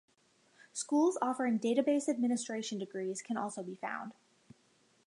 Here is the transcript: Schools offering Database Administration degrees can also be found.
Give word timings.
Schools 0.73 1.15
offering 1.21 1.59
Database 1.59 2.09
Administration 2.09 2.79
degrees 2.79 3.21
can 3.21 3.37
also 3.37 3.61
be 3.61 3.75
found. 3.75 4.13